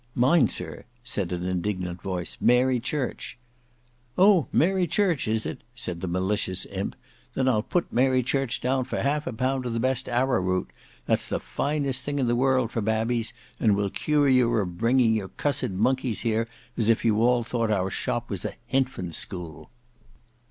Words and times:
"Mine, 0.15 0.47
sir," 0.47 0.85
said 1.03 1.31
an 1.31 1.45
indignant 1.45 2.01
voice; 2.01 2.35
"Mary 2.41 2.79
Church." 2.79 3.37
"Oh! 4.17 4.47
Mary 4.51 4.87
Church, 4.87 5.27
is 5.27 5.45
it!" 5.45 5.61
said 5.75 6.01
the 6.01 6.07
malicious 6.07 6.65
imp, 6.71 6.95
"then 7.35 7.47
I'll 7.47 7.61
put 7.61 7.93
Mary 7.93 8.23
Church 8.23 8.59
down 8.61 8.83
for 8.85 8.99
half 8.99 9.27
a 9.27 9.31
pound 9.31 9.67
of 9.67 9.79
best 9.79 10.09
arrow 10.09 10.41
root; 10.41 10.71
that's 11.05 11.27
the 11.27 11.39
finest 11.39 12.01
thing 12.01 12.17
in 12.17 12.25
the 12.25 12.35
world 12.35 12.71
for 12.71 12.81
babbies, 12.81 13.31
and 13.59 13.75
will 13.75 13.91
cure 13.91 14.27
you 14.27 14.51
of 14.55 14.75
bringing 14.79 15.13
your 15.13 15.27
cussed 15.29 15.69
monkeys 15.69 16.21
here, 16.21 16.47
as 16.75 16.89
if 16.89 17.05
you 17.05 17.21
all 17.21 17.43
thought 17.43 17.69
our 17.69 17.91
shop 17.91 18.27
was 18.31 18.43
a 18.43 18.55
hinfant 18.69 19.13
school. 19.13 19.69